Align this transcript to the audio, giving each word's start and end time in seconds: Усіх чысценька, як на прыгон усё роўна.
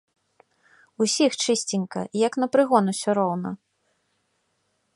Усіх 1.03 1.31
чысценька, 1.45 2.01
як 2.27 2.33
на 2.45 2.49
прыгон 2.55 2.85
усё 2.95 3.09
роўна. 3.19 3.49